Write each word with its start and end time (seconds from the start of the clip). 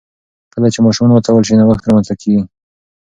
کله 0.53 0.67
چې 0.73 0.79
ماشومان 0.85 1.09
وهڅول 1.11 1.43
شي، 1.47 1.53
نوښت 1.59 1.83
رامنځته 1.87 2.15
کېږي. 2.21 2.43